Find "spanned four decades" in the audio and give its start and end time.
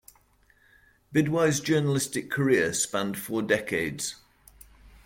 2.73-4.15